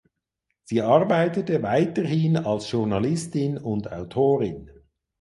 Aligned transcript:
Sie 0.63 0.81
arbeitete 0.81 1.61
weiterhin 1.61 2.35
als 2.35 2.71
Journalistin 2.71 3.59
und 3.59 3.91
Autorin. 3.91 4.71